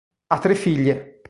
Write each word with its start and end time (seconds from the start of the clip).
Ha 0.27 0.39
tre 0.39 0.55
figlie. 0.55 1.17